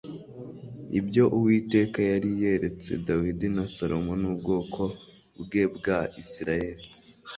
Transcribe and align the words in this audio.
ibyo 0.99 1.23
uwiteka 1.37 1.99
yari 2.11 2.29
yeretse 2.41 2.89
dawidi 3.07 3.47
na 3.55 3.65
salomo 3.75 4.13
n'ubwoko 4.21 4.81
bwe 5.43 5.63
bwa 5.75 5.99
isirayeli 6.21 6.83